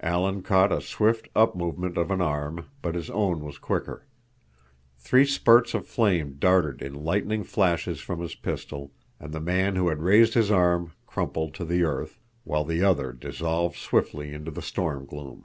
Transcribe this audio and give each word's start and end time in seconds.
Alan 0.00 0.40
caught 0.42 0.72
a 0.72 0.80
swift 0.80 1.28
up 1.36 1.54
movement 1.54 1.98
of 1.98 2.10
an 2.10 2.22
arm, 2.22 2.70
but 2.80 2.94
his 2.94 3.10
own 3.10 3.44
was 3.44 3.58
quicker. 3.58 4.06
Three 4.96 5.26
spurts 5.26 5.74
of 5.74 5.86
flame 5.86 6.36
darted 6.38 6.80
in 6.80 6.94
lightning 7.04 7.44
flashes 7.44 8.00
from 8.00 8.20
his 8.22 8.34
pistol, 8.34 8.92
and 9.20 9.30
the 9.34 9.42
man 9.42 9.76
who 9.76 9.90
had 9.90 10.00
raised 10.00 10.32
his 10.32 10.50
arm 10.50 10.92
crumpled 11.06 11.52
to 11.56 11.66
the 11.66 11.82
earth, 11.82 12.18
while 12.44 12.64
the 12.64 12.82
other 12.82 13.12
dissolved 13.12 13.76
swiftly 13.76 14.32
into 14.32 14.50
the 14.50 14.62
storm 14.62 15.04
gloom. 15.04 15.44